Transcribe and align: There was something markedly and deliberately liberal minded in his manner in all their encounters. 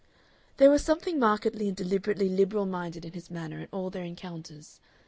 There 0.57 0.71
was 0.71 0.83
something 0.83 1.19
markedly 1.19 1.67
and 1.67 1.77
deliberately 1.77 2.27
liberal 2.27 2.65
minded 2.65 3.05
in 3.05 3.13
his 3.13 3.29
manner 3.29 3.59
in 3.59 3.67
all 3.71 3.91
their 3.91 4.01
encounters. 4.03 4.79